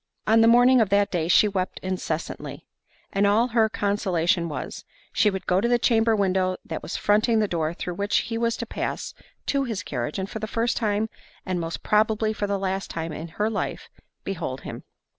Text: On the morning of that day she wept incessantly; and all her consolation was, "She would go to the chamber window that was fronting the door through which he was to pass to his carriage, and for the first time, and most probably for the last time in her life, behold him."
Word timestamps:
On 0.25 0.41
the 0.41 0.47
morning 0.47 0.81
of 0.81 0.89
that 0.89 1.11
day 1.11 1.27
she 1.27 1.47
wept 1.47 1.79
incessantly; 1.83 2.65
and 3.13 3.27
all 3.27 3.49
her 3.49 3.69
consolation 3.69 4.49
was, 4.49 4.83
"She 5.13 5.29
would 5.29 5.45
go 5.45 5.61
to 5.61 5.67
the 5.67 5.77
chamber 5.77 6.15
window 6.15 6.57
that 6.65 6.81
was 6.81 6.97
fronting 6.97 7.37
the 7.37 7.47
door 7.47 7.71
through 7.75 7.93
which 7.93 8.17
he 8.21 8.35
was 8.35 8.57
to 8.57 8.65
pass 8.65 9.13
to 9.45 9.65
his 9.65 9.83
carriage, 9.83 10.17
and 10.17 10.27
for 10.27 10.39
the 10.39 10.47
first 10.47 10.75
time, 10.75 11.07
and 11.45 11.59
most 11.61 11.83
probably 11.83 12.33
for 12.33 12.47
the 12.47 12.57
last 12.57 12.89
time 12.89 13.13
in 13.13 13.27
her 13.27 13.47
life, 13.47 13.89
behold 14.23 14.61
him." 14.61 14.85